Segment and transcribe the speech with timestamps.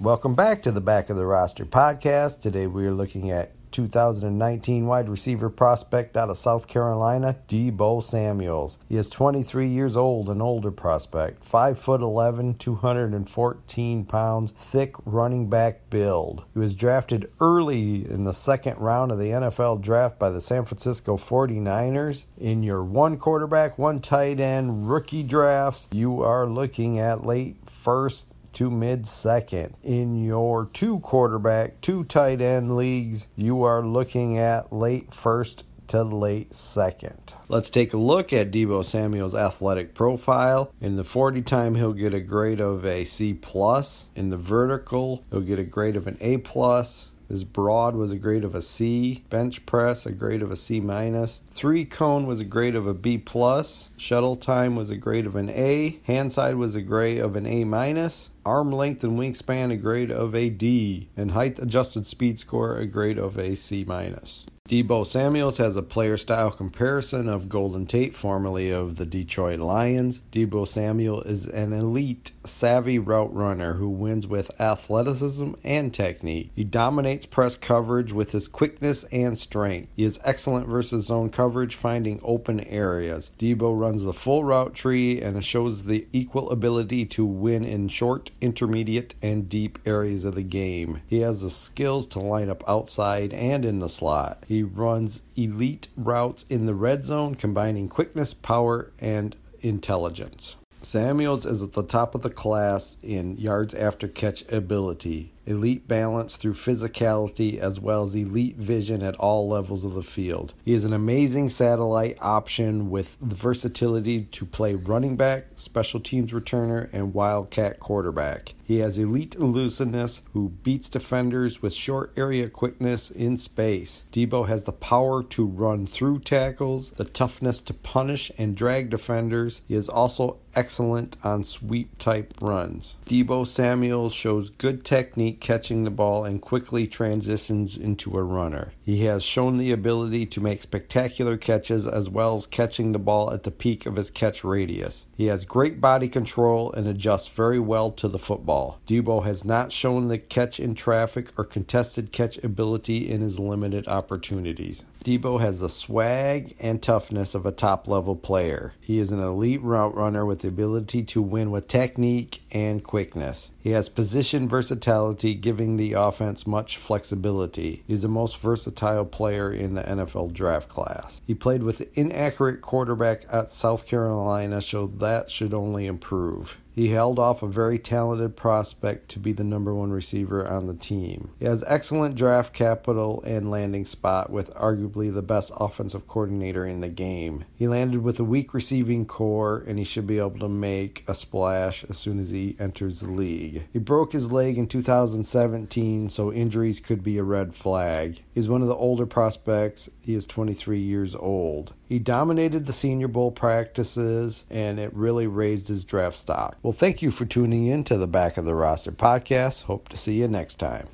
[0.00, 2.40] Welcome back to the Back of the Roster podcast.
[2.40, 8.78] Today we are looking at 2019 wide receiver prospect out of South Carolina, Deebo Samuels.
[8.88, 15.50] He is 23 years old, an older prospect, 5 foot 11, 214 pounds, thick running
[15.50, 16.46] back build.
[16.54, 20.64] He was drafted early in the second round of the NFL draft by the San
[20.64, 22.24] Francisco 49ers.
[22.38, 28.28] In your one quarterback, one tight end rookie drafts, you are looking at late first
[28.54, 29.76] to mid second.
[29.82, 36.04] In your two quarterback, two tight end leagues, you are looking at late first to
[36.04, 37.34] late second.
[37.48, 40.72] Let's take a look at Deebo Samuel's athletic profile.
[40.80, 44.06] In the 40 time, he'll get a grade of a C plus.
[44.14, 47.10] In the vertical, he'll get a grade of an A plus.
[47.30, 49.22] His broad was a grade of a C.
[49.30, 51.42] Bench press, a grade of a C minus.
[51.52, 53.92] Three cone was a grade of a B plus.
[53.96, 56.00] Shuttle time was a grade of an A.
[56.06, 58.30] Hand side was a grade of an A minus.
[58.44, 61.08] Arm length and wingspan a grade of a D.
[61.16, 64.46] And height adjusted speed score a grade of a C minus.
[64.70, 70.22] Deebo Samuels has a player style comparison of Golden Tate, formerly of the Detroit Lions.
[70.30, 76.52] Deebo Samuel is an elite, savvy route runner who wins with athleticism and technique.
[76.54, 79.88] He dominates press coverage with his quickness and strength.
[79.96, 83.32] He is excellent versus zone coverage, finding open areas.
[83.40, 88.30] Deebo runs the full route tree and shows the equal ability to win in short,
[88.40, 91.02] intermediate, and deep areas of the game.
[91.08, 94.44] He has the skills to line up outside and in the slot.
[94.46, 100.56] He runs elite routes in the red zone, combining quickness, power, and intelligence.
[100.82, 106.36] Samuels is at the top of the class in yards after catch ability elite balance
[106.36, 110.52] through physicality, as well as elite vision at all levels of the field.
[110.64, 116.32] He is an amazing satellite option with the versatility to play running back, special teams
[116.32, 118.54] returner, and wildcat quarterback.
[118.70, 124.04] He has elite elusiveness who beats defenders with short area quickness in space.
[124.12, 129.62] Deebo has the power to run through tackles, the toughness to punish and drag defenders.
[129.66, 132.96] He is also excellent on sweep type runs.
[133.06, 138.72] Deebo Samuel shows good technique catching the ball and quickly transitions into a runner.
[138.82, 143.32] He has shown the ability to make spectacular catches as well as catching the ball
[143.32, 145.06] at the peak of his catch radius.
[145.16, 148.80] He has great body control and adjusts very well to the football.
[148.86, 153.86] Deebo has not shown the catch in traffic or contested catch ability in his limited
[153.86, 154.84] opportunities.
[155.04, 158.74] Deebo has the swag and toughness of a top level player.
[158.80, 163.50] He is an elite route runner with the ability to win with technique and quickness.
[163.62, 167.82] He has position versatility, giving the offense much flexibility.
[167.86, 171.22] He's the most versatile player in the NFL draft class.
[171.26, 176.58] He played with inaccurate quarterback at South Carolina, so that should only improve.
[176.74, 180.74] He held off a very talented prospect to be the number one receiver on the
[180.74, 181.30] team.
[181.38, 186.80] He has excellent draft capital and landing spot with arguably the best offensive coordinator in
[186.80, 187.44] the game.
[187.56, 191.14] He landed with a weak receiving corps and he should be able to make a
[191.14, 193.64] splash as soon as he enters the league.
[193.72, 198.22] He broke his leg in 2017, so injuries could be a red flag.
[198.34, 199.90] He's one of the older prospects.
[200.00, 201.74] He is 23 years old.
[201.90, 206.56] He dominated the Senior Bowl practices and it really raised his draft stock.
[206.62, 209.62] Well, thank you for tuning in to the Back of the Roster podcast.
[209.62, 210.88] Hope to see you next time.